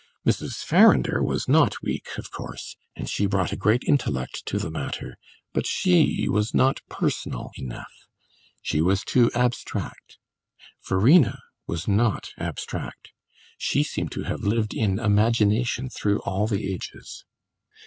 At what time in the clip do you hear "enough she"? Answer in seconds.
7.55-8.81